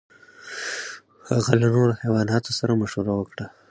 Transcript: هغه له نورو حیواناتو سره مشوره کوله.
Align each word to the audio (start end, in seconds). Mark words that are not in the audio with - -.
هغه 1.29 1.51
له 1.61 1.67
نورو 1.73 1.97
حیواناتو 2.01 2.51
سره 2.59 2.77
مشوره 2.81 3.11
کوله. 3.27 3.45